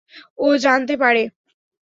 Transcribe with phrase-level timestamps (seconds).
[0.39, 1.23] ও জানতে পারে।